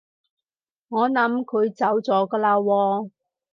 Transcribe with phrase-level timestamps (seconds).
[0.87, 3.11] 我諗佢走咗㗎喇喎